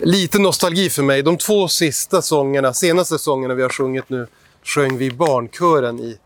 [0.00, 1.22] Lite nostalgi för mig.
[1.22, 4.26] De två sista sångerna, senaste sångerna vi har sjungit nu,
[4.62, 6.18] sjöng vi i barnkören i,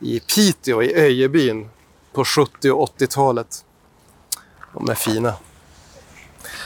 [0.00, 1.68] i Piteå, i Öjebyn,
[2.12, 3.64] på 70 och 80-talet.
[4.74, 5.34] De är fina.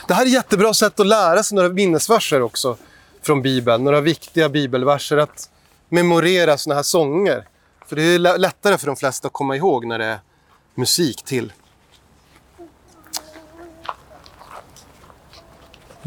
[0.07, 2.77] Det här är ett jättebra sätt att lära sig några minnesverser också
[3.21, 3.83] från Bibeln.
[3.83, 5.17] Några viktiga bibelverser.
[5.17, 5.49] Att
[5.89, 7.47] memorera såna här sånger.
[7.87, 10.19] För det är lättare för de flesta att komma ihåg när det är
[10.75, 11.53] musik till.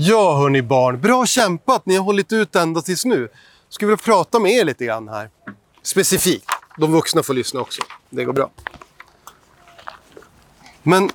[0.02, 1.00] Ja, hörni barn.
[1.00, 1.86] Bra kämpat.
[1.86, 3.28] Ni har hållit ut ända tills nu.
[3.68, 5.30] Skulle vilja prata med er lite grann här.
[5.82, 6.46] Specifikt.
[6.78, 7.82] De vuxna får lyssna också.
[8.10, 8.50] Det går bra.
[10.82, 11.10] Men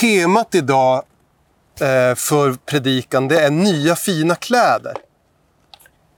[0.00, 1.02] temat idag
[1.80, 4.94] eh, för predikan det är nya fina kläder.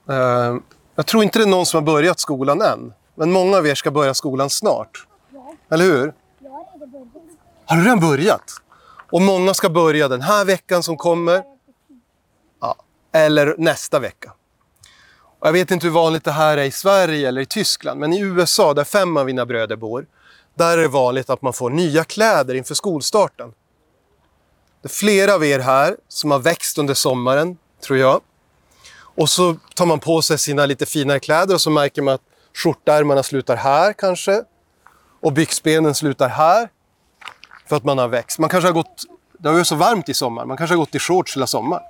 [0.09, 0.57] Eh,
[0.95, 2.93] jag tror inte det är någon som har börjat skolan än.
[3.15, 5.07] Men många av er ska börja skolan snart.
[5.69, 6.13] Eller hur?
[6.39, 6.65] Jag.
[7.65, 8.61] Har du redan börjat?
[9.11, 11.43] Och många ska börja den här veckan som kommer.
[12.61, 12.75] Ja,
[13.13, 14.33] eller nästa vecka.
[15.39, 18.13] Och jag vet inte hur vanligt det här är i Sverige eller i Tyskland, men
[18.13, 20.05] i USA, där fem av mina bröder bor,
[20.55, 23.53] där är det vanligt att man får nya kläder inför skolstarten.
[24.81, 28.21] Det är flera av er här som har växt under sommaren, tror jag.
[28.95, 32.21] Och så tar man på sig sina lite finare kläder och så märker man att
[32.53, 34.43] skjortärmarna slutar här kanske.
[35.21, 36.69] Och byxbenen slutar här.
[37.69, 38.39] För att man har växt.
[38.39, 39.03] Man kanske har gått,
[39.39, 41.83] det har ju så varmt i sommar, man kanske har gått i shorts hela sommaren.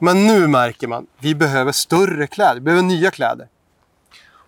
[0.00, 3.48] Men nu märker man, vi behöver större kläder, vi behöver nya kläder.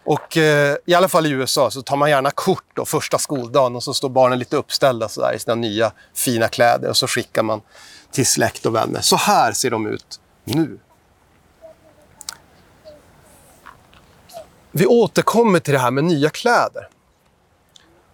[0.04, 3.76] Och eh, i alla fall i USA så tar man gärna kort då, första skoldagen
[3.76, 7.06] och så står barnen lite uppställda så där, i sina nya fina kläder och så
[7.06, 7.60] skickar man
[8.10, 9.00] till släkt och vänner.
[9.00, 10.78] Så här ser de ut nu.
[14.72, 16.88] Vi återkommer till det här med nya kläder.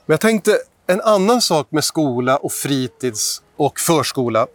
[0.07, 4.47] Men jag tänkte en annan sak med skola och fritids och förskola.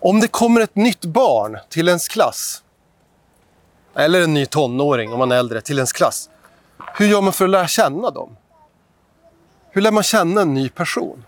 [0.00, 2.62] Om det kommer ett nytt barn till ens klass,
[3.96, 6.30] eller en ny tonåring om man är äldre, till ens klass.
[6.94, 8.36] Hur gör man för att lära känna dem?
[9.70, 11.24] Hur lär man känna en ny person?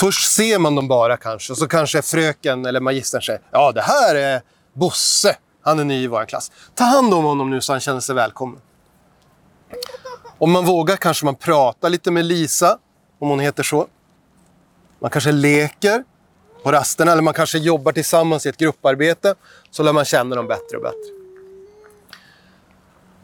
[0.00, 3.82] Först ser man dem bara kanske, och så kanske fröken eller magistern säger ja det
[3.82, 6.52] här är Bosse, han är ny i vår klass.
[6.74, 8.60] Ta hand om honom nu så han känner sig välkommen.
[10.38, 12.78] Om man vågar kanske man pratar lite med Lisa,
[13.18, 13.86] om hon heter så.
[15.00, 16.04] Man kanske leker
[16.62, 19.34] på rasterna eller man kanske jobbar tillsammans i ett grupparbete.
[19.70, 21.18] Så lär man känna dem bättre och bättre.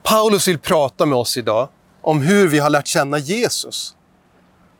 [0.03, 1.69] Paulus vill prata med oss idag
[2.03, 3.97] om hur vi har lärt känna Jesus.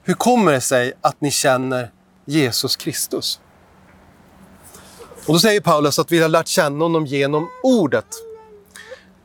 [0.03, 1.91] Hur kommer det sig att ni känner
[2.25, 3.41] Jesus Kristus?
[5.27, 8.07] Och då säger Paulus att vi har lärt känna honom genom ordet.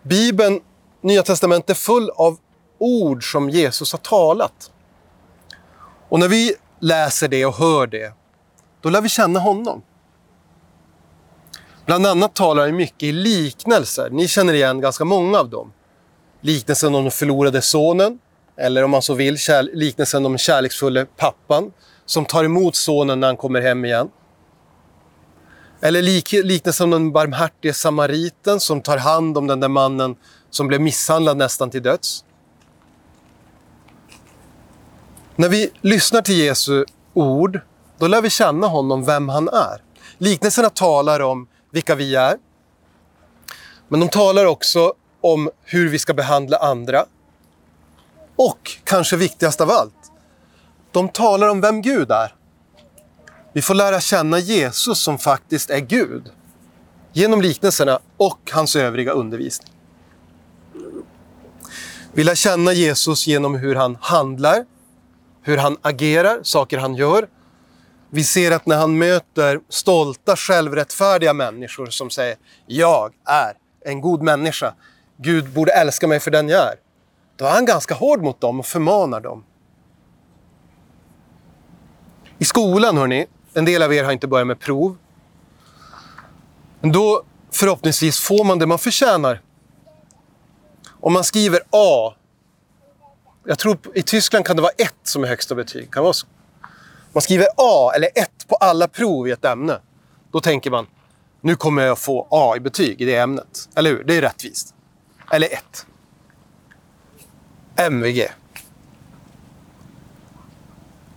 [0.03, 0.59] Bibeln,
[1.01, 2.37] Nya Testamentet, är full av
[2.79, 4.71] ord som Jesus har talat.
[6.09, 8.13] Och när vi läser det och hör det,
[8.81, 9.81] då lär vi känna honom.
[11.85, 14.09] Bland annat talar han mycket i liknelser.
[14.09, 15.73] Ni känner igen ganska många av dem.
[16.41, 18.19] Liknelsen om den förlorade sonen,
[18.57, 19.37] eller om man så vill,
[19.73, 21.71] liknelsen om den kärleksfulla pappan
[22.05, 24.09] som tar emot sonen när han kommer hem igen.
[25.81, 30.15] Eller lik, liknelsen om den barmhärtige samariten som tar hand om den där mannen
[30.49, 32.23] som blev misshandlad nästan till döds.
[35.39, 37.59] När vi lyssnar till Jesu ord,
[37.97, 39.81] då lär vi känna honom, vem han är.
[40.17, 42.37] Liknelserna talar om vilka vi är.
[43.87, 47.05] Men de talar också om hur vi ska behandla andra.
[48.35, 50.11] Och kanske viktigast av allt,
[50.91, 52.35] de talar om vem Gud är.
[53.53, 56.31] Vi får lära känna Jesus som faktiskt är Gud
[57.13, 59.73] genom liknelserna och hans övriga undervisning.
[62.13, 64.65] Vi lär känna Jesus genom hur han handlar,
[65.49, 67.27] hur han agerar, saker han gör.
[68.09, 73.53] Vi ser att när han möter stolta, självrättfärdiga människor som säger “Jag är
[73.85, 74.73] en god människa,
[75.17, 76.75] Gud borde älska mig för den jag är”.
[77.35, 79.43] Då är han ganska hård mot dem och förmanar dem.
[82.37, 84.97] I skolan, hörni, en del av er har inte börjat med prov.
[86.81, 89.41] Men då förhoppningsvis får man det man förtjänar.
[90.99, 92.13] Om man skriver A
[93.49, 95.91] jag tror i Tyskland kan det vara ett som är högsta betyg.
[95.91, 96.27] Kan vara så.
[97.13, 99.79] Man skriver A eller 1 på alla prov i ett ämne.
[100.31, 100.87] Då tänker man,
[101.41, 103.69] nu kommer jag få A i betyg i det ämnet.
[103.75, 104.03] Eller hur?
[104.03, 104.75] Det är rättvist.
[105.31, 105.85] Eller 1.
[107.75, 108.27] MVG.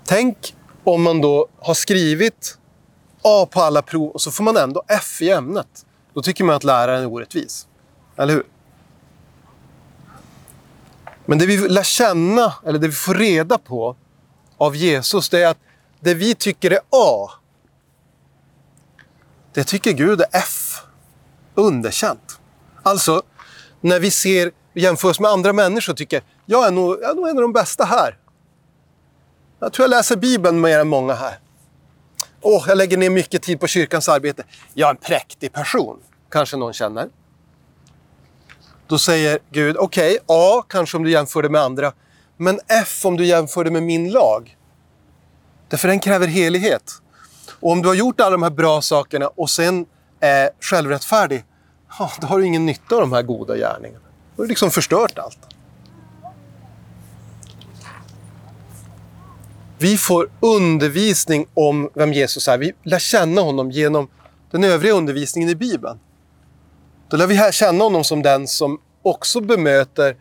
[0.04, 2.58] Tänk om man då har skrivit
[3.22, 5.86] A på alla prov och så får man ändå F i ämnet.
[6.14, 7.66] Då tycker man att läraren är orättvis.
[8.16, 8.44] Eller hur?
[11.26, 13.96] Men det vi lär känna, eller det vi får reda på
[14.56, 15.58] av Jesus, det är att
[16.00, 17.30] det vi tycker är A,
[19.52, 20.78] det tycker Gud är F.
[21.54, 22.40] Underkänt.
[22.82, 23.22] Alltså,
[23.80, 27.28] när vi ser jämför oss med andra människor tycker jag är, nog, jag är nog
[27.28, 28.18] en av de bästa här.
[29.60, 31.38] Jag tror jag läser Bibeln mer än många här.
[32.40, 34.44] Åh, jag lägger ner mycket tid på kyrkans arbete.
[34.74, 35.98] Jag är en präktig person,
[36.30, 37.08] kanske någon känner.
[38.92, 41.92] Då säger Gud, okej, okay, A kanske om du jämför det med andra,
[42.36, 44.56] men F om du jämför det med min lag.
[45.68, 46.92] Därför den kräver helighet.
[47.60, 49.86] Och om du har gjort alla de här bra sakerna och sen
[50.20, 51.44] är självrättfärdig,
[51.98, 54.04] ja, då har du ingen nytta av de här goda gärningarna.
[54.36, 55.38] Då har du liksom förstört allt.
[59.78, 62.58] Vi får undervisning om vem Jesus är.
[62.58, 64.08] Vi lär känna honom genom
[64.50, 65.98] den övriga undervisningen i Bibeln.
[67.12, 70.16] Då lär vi känna honom som den som också bemöter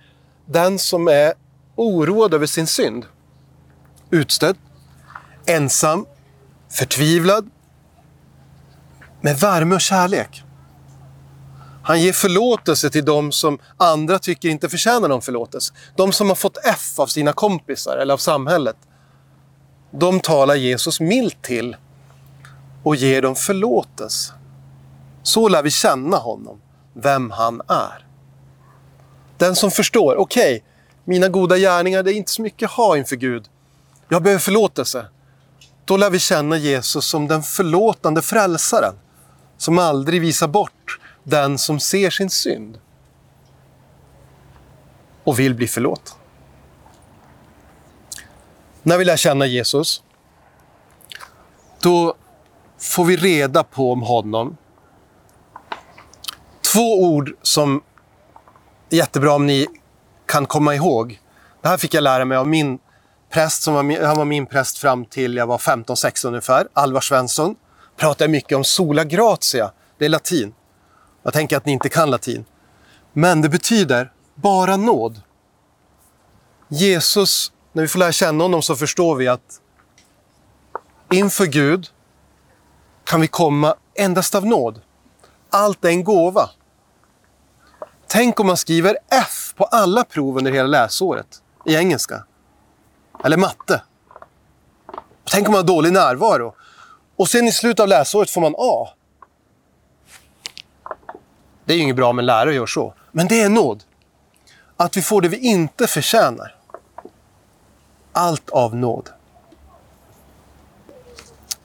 [0.45, 1.33] den som är
[1.75, 3.05] oroad över sin synd.
[4.09, 4.57] Utstött,
[5.45, 6.05] ensam,
[6.69, 7.49] förtvivlad,
[9.21, 10.43] med värme och kärlek.
[11.83, 15.73] Han ger förlåtelse till de som andra tycker inte förtjänar någon förlåtelse.
[15.95, 18.77] De som har fått F av sina kompisar eller av samhället.
[19.91, 21.75] De talar Jesus milt till
[22.83, 24.33] och ger dem förlåtelse.
[25.23, 26.61] Så lär vi känna honom,
[26.93, 28.05] vem han är.
[29.37, 30.67] Den som förstår, okej, okay,
[31.03, 33.49] mina goda gärningar, det är inte så mycket att ha inför Gud.
[34.09, 35.05] Jag behöver förlåtelse.
[35.85, 38.93] Då lär vi känna Jesus som den förlåtande frälsaren,
[39.57, 42.79] som aldrig visar bort den som ser sin synd
[45.23, 46.15] och vill bli förlåten.
[48.83, 50.03] När vi lär känna Jesus,
[51.81, 52.15] då
[52.77, 54.57] får vi reda på om honom.
[56.73, 57.81] Två ord som
[58.89, 59.67] är jättebra om ni
[60.25, 61.19] kan komma ihåg.
[61.61, 62.79] Det här fick jag lära mig av min
[63.29, 67.55] präst, som var, han var min präst fram till jag var 15-16 ungefär, Alvar Svensson.
[67.97, 70.53] Pratade mycket om sola gratia, det är latin.
[71.23, 72.45] Jag tänker att ni inte kan latin.
[73.13, 75.21] Men det betyder bara nåd.
[76.67, 79.61] Jesus, när vi får lära känna honom så förstår vi att
[81.11, 81.87] inför Gud
[83.03, 84.81] kan vi komma endast av nåd.
[85.49, 86.49] Allt är en gåva.
[88.11, 92.23] Tänk om man skriver F på alla prov under hela läsåret i engelska.
[93.23, 93.81] Eller matte.
[95.23, 96.55] Tänk om man har dålig närvaro.
[97.15, 98.89] Och sen i slutet av läsåret får man A.
[101.65, 102.93] Det är ju inget bra med lärare gör så.
[103.11, 103.83] Men det är nåd.
[104.77, 106.55] Att vi får det vi inte förtjänar.
[108.13, 109.09] Allt av nåd.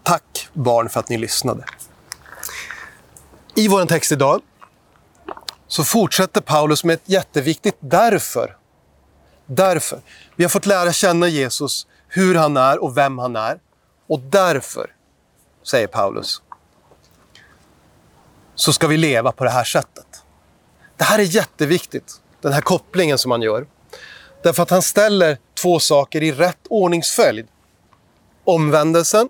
[0.03, 1.65] Tack barn för att ni lyssnade.
[3.55, 4.43] I vår text idag
[5.69, 8.57] så fortsätter Paulus med ett jätteviktigt därför.
[9.47, 10.01] Därför.
[10.37, 13.59] Vi har fått lära känna Jesus, hur han är och vem han är.
[14.07, 14.91] Och därför,
[15.63, 16.43] säger Paulus,
[18.55, 20.23] så ska vi leva på det här sättet.
[20.97, 23.67] Det här är jätteviktigt, den här kopplingen som han gör.
[24.43, 27.47] Därför att han ställer två saker i rätt ordningsföljd.
[28.45, 29.29] Omvändelsen,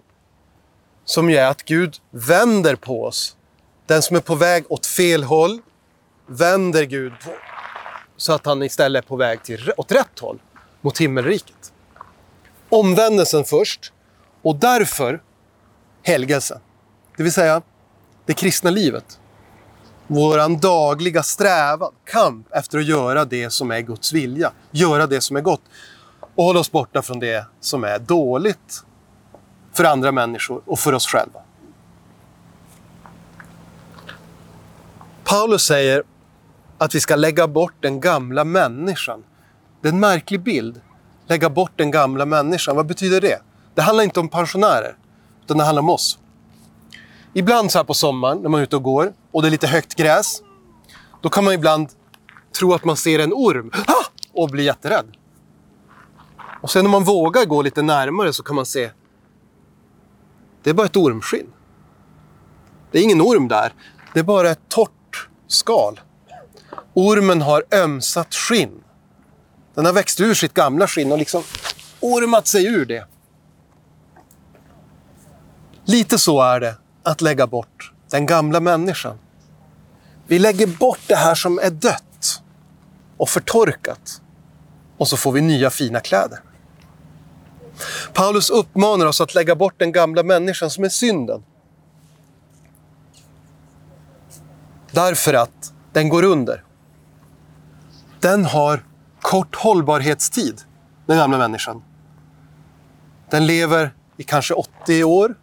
[1.05, 3.37] som ju är att Gud vänder på oss.
[3.87, 5.61] Den som är på väg åt fel håll
[6.27, 7.31] vänder Gud på,
[8.17, 10.39] så att han istället är på väg till, åt rätt håll,
[10.81, 11.73] mot himmelriket.
[12.69, 13.93] Omvändelsen först
[14.43, 15.23] och därför
[16.03, 16.61] helgelsen.
[17.17, 17.63] Det vill säga,
[18.27, 19.21] det kristna livet.
[20.07, 24.53] Vår dagliga strävan, kamp efter att göra det som är Guds vilja.
[24.71, 25.63] Göra det som är gott.
[26.35, 28.85] Och hålla oss borta från det som är dåligt
[29.73, 31.41] för andra människor och för oss själva.
[35.25, 36.03] Paulus säger
[36.79, 39.25] att vi ska lägga bort den gamla människan.
[39.83, 40.81] Det är en märklig bild.
[41.27, 42.77] Lägga bort den gamla människan.
[42.77, 43.43] Vad betyder det?
[43.75, 44.97] Det handlar inte om pensionärer,
[45.45, 46.19] utan det handlar om oss.
[47.33, 49.67] Ibland så här på sommaren när man är ute och går och det är lite
[49.67, 50.43] högt gräs.
[51.23, 51.89] Då kan man ibland
[52.59, 54.05] tro att man ser en orm ha!
[54.43, 55.17] och bli jätterädd.
[56.63, 58.91] Och sen om man vågar gå lite närmare så kan man se
[60.67, 61.53] det är bara ett ormskinn.
[62.91, 63.73] Det är ingen orm där.
[64.15, 66.01] Det är bara ett torrt skal.
[66.99, 68.85] Ormen har ömsat skinn.
[69.75, 71.43] Den har växt ur sitt gamla skinn och liksom
[72.01, 73.07] ormat sig ur det.
[75.85, 79.19] Lite så är det att lägga bort den gamla människan.
[80.27, 82.43] Vi lägger bort det här som är dött
[83.17, 84.21] och förtorkat.
[84.99, 86.41] Och så får vi nya fina kläder.
[88.13, 91.45] Paulus uppmanar oss att lägga bort den gamla människan som är synden.
[94.91, 96.63] Därför att den går under.
[98.27, 98.85] Den har
[99.21, 100.61] kort hållbarhetstid,
[101.07, 101.83] den gamla människan.
[103.31, 105.35] Den lever i kanske 80 år,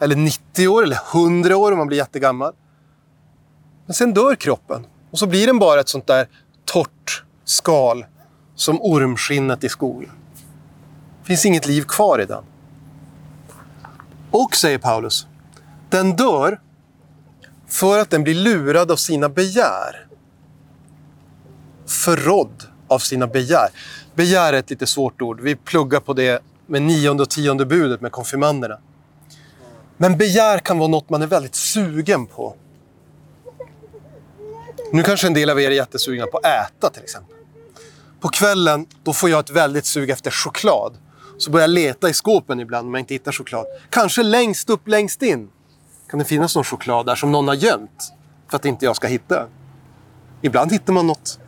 [0.00, 2.52] eller 90 år, eller 100 år om man blir jättegammal.
[3.86, 6.28] Men sen dör kroppen och så blir den bara ett sånt där
[6.64, 8.06] torrt skal
[8.54, 10.10] som ormskinnet i skogen.
[11.20, 12.44] Det finns inget liv kvar i den.
[14.30, 15.26] Och, säger Paulus,
[15.88, 16.60] den dör
[17.68, 20.11] för att den blir lurad av sina begär.
[21.92, 23.68] Förrådd av sina begär.
[24.14, 25.40] Begär är ett lite svårt ord.
[25.40, 28.78] Vi pluggar på det med nionde och tionde budet med konfirmanderna.
[29.96, 32.54] Men begär kan vara något man är väldigt sugen på.
[34.92, 37.36] Nu kanske en del av er är jättesugna på att äta till exempel.
[38.20, 40.92] På kvällen då får jag ett väldigt sug efter choklad.
[41.38, 43.66] Så börjar jag leta i skåpen ibland om jag inte hittar choklad.
[43.90, 45.50] Kanske längst upp, längst in
[46.10, 48.12] kan det finnas någon choklad där som någon har gömt
[48.48, 49.46] för att inte jag ska hitta.
[50.42, 51.38] Ibland hittar man något.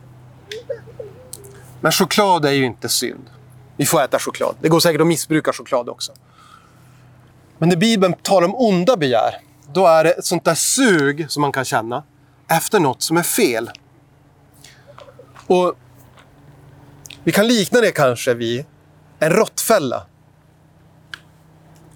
[1.81, 3.29] Men choklad är ju inte synd.
[3.77, 4.55] Vi får äta choklad.
[4.61, 6.13] Det går säkert att missbruka choklad också.
[7.57, 9.41] Men när Bibeln talar om onda begär,
[9.73, 12.03] då är det ett sånt där sug som man kan känna
[12.47, 13.71] efter något som är fel.
[15.47, 15.75] Och
[17.23, 18.65] Vi kan likna det kanske vid
[19.19, 20.05] en råttfälla.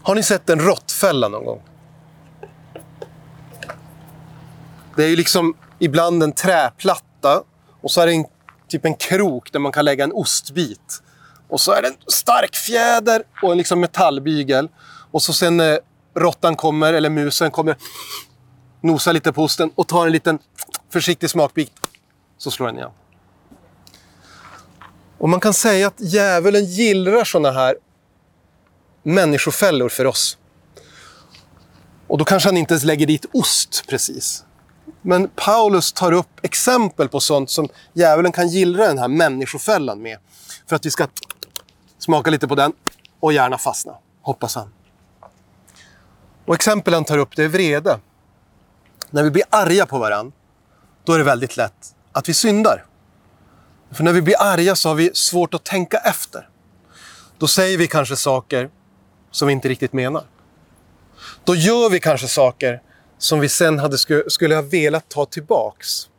[0.02, 1.62] Har ni sett en råttfälla någon gång?
[4.96, 7.44] Det är ju liksom ibland en träplatta
[7.82, 8.26] och så är det en,
[8.70, 11.02] typ en krok där man kan lägga en ostbit.
[11.48, 14.70] Och så är det en stark fjäder och en liksom metallbygel.
[15.12, 15.80] Och så sen när
[16.16, 17.76] råttan kommer, eller musen kommer,
[18.82, 20.40] nosar lite på osten och tar en liten
[20.90, 21.72] försiktig smakbit,
[22.38, 22.92] så slår den igen.
[25.18, 27.76] Och man kan säga att djävulen gillrar sådana här
[29.04, 30.38] människofällor för oss.
[32.08, 34.46] Och då kanske han inte ens lägger dit ost precis.
[35.10, 40.18] Men Paulus tar upp exempel på sånt som djävulen kan gillra den här människofällan med.
[40.68, 41.08] För att vi ska
[42.00, 42.74] smaka lite på den
[43.20, 44.74] och gärna fastna, hoppas han.
[46.46, 48.00] Och exempel han tar upp det är vrede.
[49.10, 50.32] När vi blir arga på varandra,
[51.04, 52.86] då är det väldigt lätt att vi syndar.
[53.92, 56.50] För när vi blir arga så har vi svårt att tänka efter.
[57.38, 58.70] Då säger vi kanske saker
[59.32, 60.24] som vi inte riktigt menar.
[61.44, 62.82] Då gör vi kanske saker
[63.20, 63.98] som vi sen hade,
[64.28, 66.10] skulle ha velat ta tillbaks.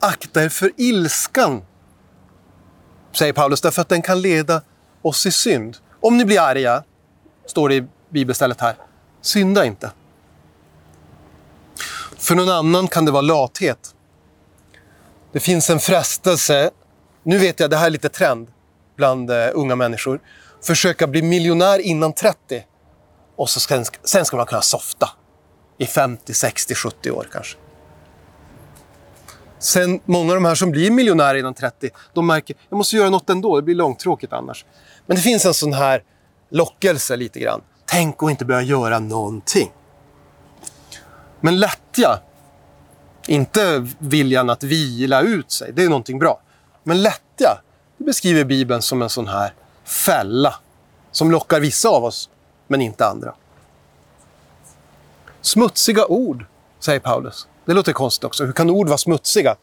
[0.00, 1.62] Akta er för ilskan,
[3.12, 4.62] säger Paulus, därför att den kan leda
[5.02, 5.76] oss i synd.
[6.00, 6.84] Om ni blir arga,
[7.46, 8.76] står det i bibelstället här,
[9.20, 9.90] synda inte.
[12.18, 13.94] För någon annan kan det vara lathet.
[15.32, 16.70] Det finns en frestelse,
[17.22, 18.48] nu vet jag det här är lite trend
[18.96, 20.20] bland uh, unga människor,
[20.62, 22.64] försöka bli miljonär innan 30
[23.36, 25.10] och så sen ska man kunna softa
[25.78, 27.56] i 50, 60, 70 år kanske.
[29.58, 32.96] Sen många av de här som blir miljonärer innan 30, de märker att jag måste
[32.96, 34.64] göra något ändå, det blir långtråkigt annars.
[35.06, 36.02] Men det finns en sån här
[36.50, 37.60] lockelse lite grann.
[37.86, 39.72] Tänk att inte börja göra någonting.
[41.40, 42.20] Men lättja,
[43.26, 46.40] inte viljan att vila ut sig, det är någonting bra.
[46.82, 47.62] Men lättja,
[47.98, 49.54] det beskriver Bibeln som en sån här
[49.84, 50.54] fälla
[51.12, 52.30] som lockar vissa av oss,
[52.66, 53.34] men inte andra.
[55.46, 56.44] Smutsiga ord,
[56.80, 57.48] säger Paulus.
[57.64, 58.44] Det låter konstigt också.
[58.44, 59.56] Hur kan ord vara smutsiga?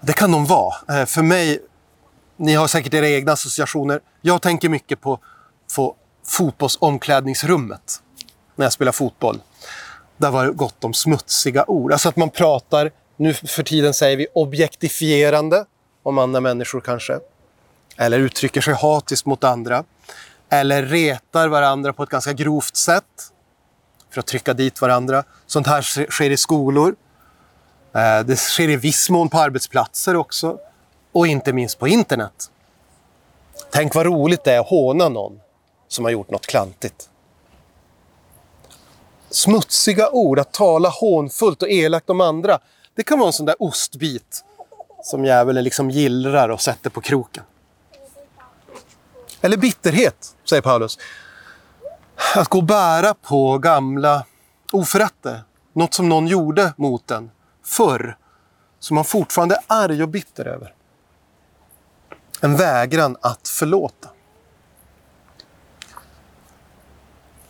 [0.00, 0.74] Det kan de vara.
[0.88, 1.62] Eh, för mig,
[2.36, 4.00] ni har säkert era egna associationer.
[4.20, 5.18] Jag tänker mycket på,
[5.76, 5.96] på
[6.26, 8.02] fotbollsomklädningsrummet
[8.56, 9.40] när jag spelar fotboll.
[10.16, 11.92] Där var det gott om smutsiga ord.
[11.92, 15.64] Alltså att man pratar, nu för tiden säger vi objektifierande
[16.02, 17.18] om andra människor kanske.
[17.96, 19.84] Eller uttrycker sig hatiskt mot andra.
[20.48, 23.30] Eller retar varandra på ett ganska grovt sätt
[24.14, 25.24] för att trycka dit varandra.
[25.46, 26.96] Sånt här sker i skolor.
[27.94, 30.58] Eh, det sker i viss mån på arbetsplatser också.
[31.12, 32.50] Och inte minst på internet.
[33.72, 35.40] Tänk vad roligt det är att håna någon
[35.88, 37.10] som har gjort något klantigt.
[39.30, 42.58] Smutsiga ord, att tala hånfullt och elakt om andra.
[42.94, 44.44] Det kan vara en sån där ostbit
[45.02, 47.44] som djävulen liksom gillrar och sätter på kroken.
[49.40, 50.98] Eller bitterhet, säger Paulus.
[52.34, 54.24] Att gå och bära på gamla
[54.72, 55.42] oförrätter.
[55.72, 57.30] Något som någon gjorde mot en
[57.64, 58.16] förr.
[58.78, 60.74] Som man fortfarande är arg och bitter över.
[62.40, 64.08] En vägran att förlåta.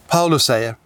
[0.06, 0.76] Paulus säger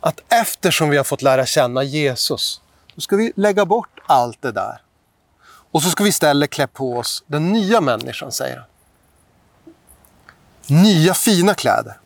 [0.00, 2.60] att eftersom vi har fått lära känna Jesus,
[2.94, 4.82] då ska vi lägga bort allt det där.
[5.72, 8.66] Och så ska vi istället klä på oss den nya människan, säger han.
[10.82, 11.99] Nya fina kläder.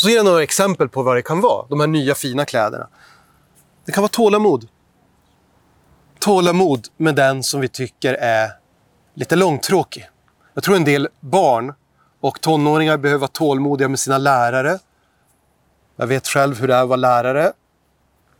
[0.00, 2.44] Och så ger jag några exempel på vad det kan vara, de här nya fina
[2.44, 2.88] kläderna.
[3.84, 4.68] Det kan vara tålamod.
[6.18, 8.50] Tålamod med den som vi tycker är
[9.14, 10.08] lite långtråkig.
[10.54, 11.74] Jag tror en del barn
[12.20, 14.78] Och tonåringar behöver vara tålmodiga med sina lärare.
[15.96, 17.52] Jag vet själv hur det är att vara lärare.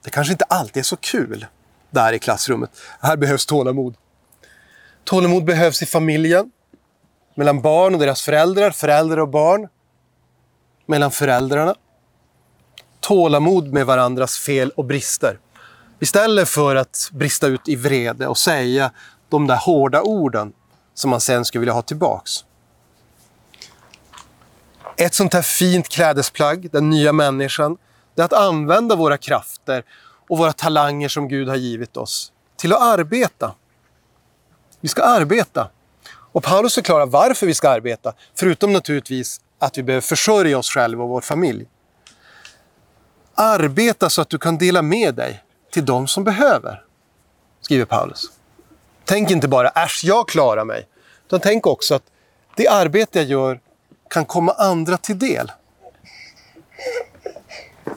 [0.05, 1.47] Det kanske inte alltid är så kul
[1.91, 2.71] där i klassrummet.
[3.01, 3.95] Här behövs tålamod.
[5.05, 6.51] Tålamod behövs i familjen.
[7.35, 9.69] Mellan barn och deras föräldrar, föräldrar och barn.
[10.91, 11.75] Mellan föräldrarna.
[13.01, 15.39] Tålamod med varandras fel och brister.
[16.01, 18.91] Istället för att brista ut i vrede och säga
[19.29, 20.53] de där hårda orden
[20.95, 22.33] som man sen skulle vilja ha tillbaks.
[24.97, 27.77] Ett sånt här fint klädesplagg, den nya människan,
[28.15, 29.83] det är att använda våra krafter
[30.29, 33.55] och våra talanger som Gud har givit oss till att arbeta.
[34.81, 35.71] Vi ska arbeta.
[36.33, 41.03] Och Paulus förklarar varför vi ska arbeta, förutom naturligtvis att vi behöver försörja oss själva
[41.03, 41.67] och vår familj.
[43.35, 46.85] Arbeta så att du kan dela med dig till de som behöver,
[47.61, 48.31] skriver Paulus.
[49.05, 50.89] Tänk inte bara äsch, jag klarar mig.
[51.27, 52.03] Utan tänk också att
[52.57, 53.61] det arbete jag gör
[54.11, 55.53] kan komma andra till del.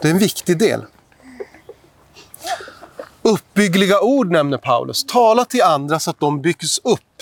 [0.01, 0.86] Det är en viktig del.
[3.22, 5.05] Uppbyggliga ord nämner Paulus.
[5.05, 7.22] Tala till andra så att de byggs upp.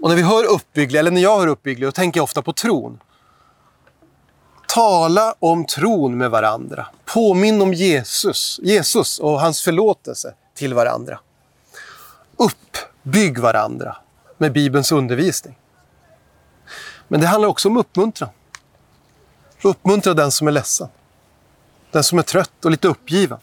[0.00, 2.52] Och när vi hör uppbygglig, eller när jag hör uppbygglig, då tänker jag ofta på
[2.52, 3.00] tron.
[4.68, 6.86] Tala om tron med varandra.
[7.04, 11.20] Påminn om Jesus, Jesus och hans förlåtelse till varandra.
[12.36, 13.96] Uppbygg varandra
[14.38, 15.58] med Bibelns undervisning.
[17.08, 18.30] Men det handlar också om uppmuntran.
[19.62, 20.88] Uppmuntra den som är ledsen.
[21.90, 23.38] Den som är trött och lite uppgiven.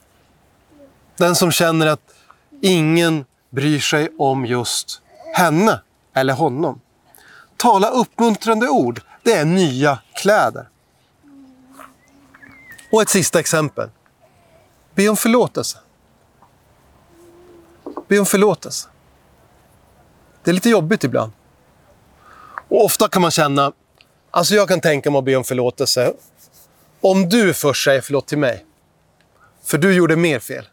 [1.18, 2.14] Den som känner att
[2.62, 5.02] ingen bryr sig om just
[5.36, 5.82] henne
[6.14, 6.82] eller honom.
[7.58, 9.02] Tala uppmuntrande ord.
[9.24, 10.70] Det är nya kläder.
[12.92, 13.90] Och ett sista exempel.
[14.96, 15.78] Be om förlåtelse.
[18.08, 18.90] Be om förlåtelse.
[20.44, 21.32] Det är lite jobbigt ibland.
[22.68, 23.72] Och ofta kan man känna,
[24.32, 26.14] alltså jag kan tänka mig att be om förlåtelse
[27.02, 28.66] om du först säger förlåt till mig.
[29.64, 30.68] För du gjorde mer fel.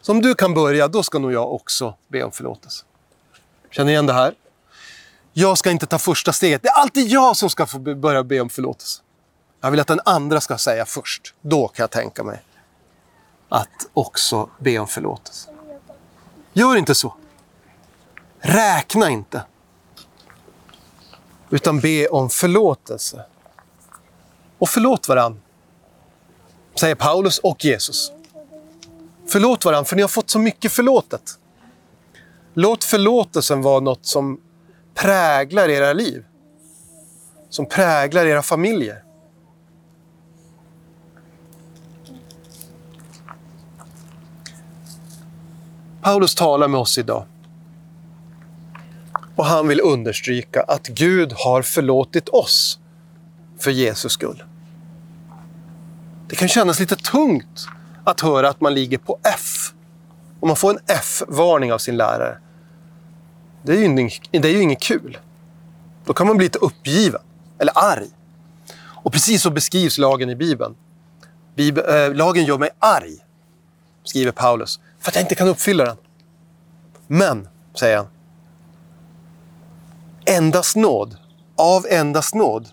[0.00, 2.84] Så om du kan börja, då ska nog jag också be om förlåtelse.
[3.70, 4.34] Känner igen det här?
[5.32, 6.62] Jag ska inte ta första steget.
[6.62, 9.02] Det är alltid jag som ska få börja be om förlåtelse.
[9.60, 11.34] Jag vill att den andra ska säga först.
[11.40, 12.42] Då kan jag tänka mig
[13.48, 15.50] att också be om förlåtelse.
[16.52, 17.14] Gör inte så.
[18.40, 19.42] Räkna inte.
[21.50, 23.24] Utan be om förlåtelse.
[24.58, 25.40] Och förlåt varann.
[26.74, 28.12] Säger Paulus och Jesus.
[29.28, 31.38] Förlåt varann, för ni har fått så mycket förlåtet.
[32.54, 34.40] Låt förlåtelsen vara något som
[34.94, 36.24] präglar era liv.
[37.48, 39.04] Som präglar era familjer.
[46.02, 47.24] Paulus talar med oss idag.
[49.36, 52.78] Och han vill understryka att Gud har förlåtit oss
[53.58, 54.44] för Jesus skull.
[56.28, 57.66] Det kan kännas lite tungt
[58.04, 59.72] att höra att man ligger på F.
[60.40, 62.38] Om man får en F-varning av sin lärare.
[63.62, 65.18] Det är, ju inget, det är ju inget kul.
[66.04, 67.20] Då kan man bli lite uppgiven,
[67.58, 68.08] eller arg.
[68.82, 70.74] Och precis så beskrivs lagen i Bibeln.
[71.54, 73.16] Bibel, äh, lagen gör mig arg,
[74.04, 75.96] skriver Paulus, för att jag inte kan uppfylla den.
[77.06, 78.06] Men, säger han,
[80.24, 81.16] endast nåd,
[81.56, 82.68] av endast nåd,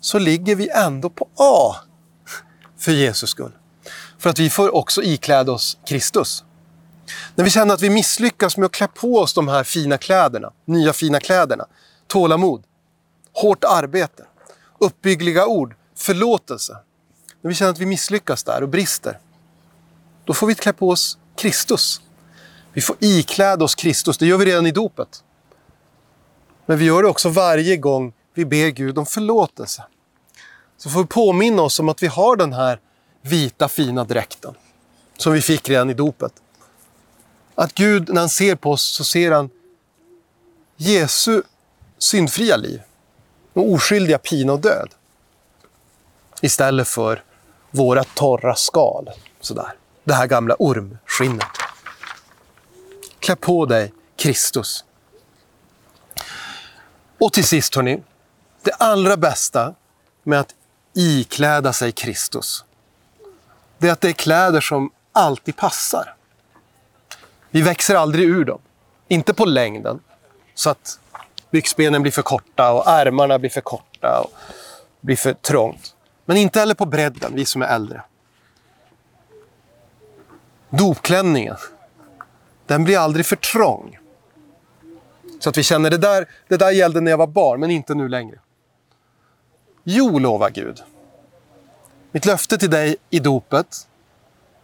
[0.00, 1.76] så ligger vi ändå på A
[2.78, 3.52] för Jesus skull.
[4.18, 6.44] För att vi får också ikläda oss Kristus.
[7.34, 10.52] När vi känner att vi misslyckas med att klä på oss de här fina kläderna,
[10.64, 11.66] nya fina kläderna,
[12.06, 12.62] tålamod,
[13.32, 14.24] hårt arbete,
[14.80, 16.76] uppbyggliga ord, förlåtelse.
[17.40, 19.18] När vi känner att vi misslyckas där och brister,
[20.24, 22.00] då får vi klä på oss Kristus.
[22.72, 25.24] Vi får ikläda oss Kristus, det gör vi redan i dopet.
[26.66, 29.84] Men vi gör det också varje gång vi ber Gud om förlåtelse.
[30.76, 32.80] Så får vi påminna oss om att vi har den här
[33.22, 34.54] vita fina dräkten
[35.18, 36.32] som vi fick redan i dopet.
[37.54, 39.50] Att Gud, när han ser på oss, så ser han
[40.76, 41.42] Jesu
[41.98, 42.82] syndfria liv
[43.52, 44.94] och oskyldiga pina och död.
[46.40, 47.22] Istället för
[47.70, 49.10] våra torra skal.
[49.40, 49.74] Sådär.
[50.04, 51.46] Det här gamla ormskinnet.
[53.20, 54.84] Klä på dig Kristus.
[57.18, 58.02] Och till sist, hörni.
[58.62, 59.74] Det allra bästa
[60.22, 60.54] med att
[60.94, 62.64] ikläda sig Kristus,
[63.78, 66.14] det är att det är kläder som alltid passar.
[67.52, 68.60] Vi växer aldrig ur dem.
[69.08, 70.00] Inte på längden,
[70.54, 71.00] så att
[71.50, 74.30] byxbenen blir för korta och ärmarna blir för korta och
[75.00, 75.94] blir för trångt.
[76.24, 78.02] Men inte heller på bredden, vi som är äldre.
[80.70, 81.56] Dopklänningen,
[82.66, 83.98] den blir aldrig för trång.
[85.40, 87.94] Så att vi känner det där, det där gällde när jag var barn, men inte
[87.94, 88.38] nu längre.
[89.84, 90.82] Jo, lovar Gud.
[92.12, 93.88] Mitt löfte till dig i dopet,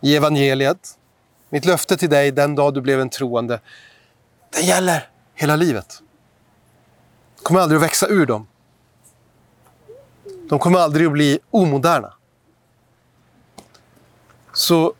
[0.00, 0.98] i evangeliet,
[1.48, 3.60] mitt löfte till dig den dag du blev en troende,
[4.50, 6.02] det gäller hela livet.
[7.36, 8.46] Du kommer aldrig att växa ur dem.
[10.48, 12.14] De kommer aldrig att bli omoderna.
[14.52, 14.92] Så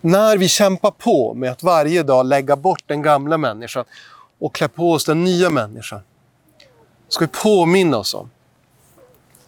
[0.00, 3.84] när vi kämpar på med att varje dag lägga bort den gamla människan
[4.38, 6.00] och klä på oss den nya människan,
[7.08, 8.30] ska vi påminna oss om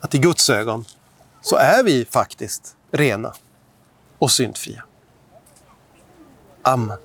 [0.00, 0.84] att i Guds ögon
[1.42, 3.34] så är vi faktiskt rena
[4.18, 4.84] och syndfria.
[6.62, 6.98] Amen.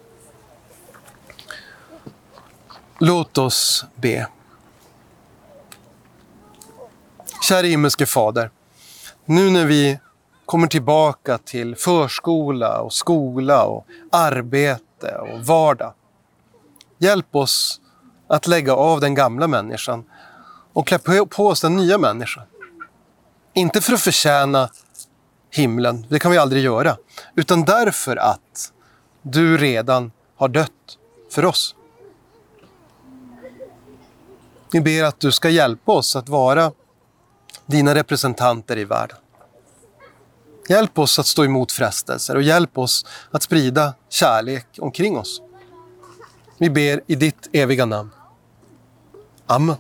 [3.00, 4.28] Låt oss be.
[7.42, 8.52] Kära himmelske Fader,
[9.26, 10.00] nu när vi
[10.46, 15.94] kommer tillbaka till förskola och skola och arbete och vardag.
[16.98, 17.82] Hjälp oss
[18.28, 20.04] att lägga av den gamla människan
[20.74, 22.44] och klä på oss den nya människan.
[23.54, 24.70] Inte för att förtjäna
[25.52, 26.98] himlen, det kan vi aldrig göra,
[27.36, 28.72] utan därför att
[29.24, 30.98] du redan har dött
[31.30, 31.76] för oss.
[34.72, 36.72] Vi ber att du ska hjälpa oss att vara
[37.66, 39.18] dina representanter i världen.
[40.70, 45.42] Hjälp oss att stå emot frestelser och hjälp oss att sprida kärlek omkring oss.
[46.58, 48.10] Vi ber i ditt eviga namn.
[49.46, 49.76] Amen.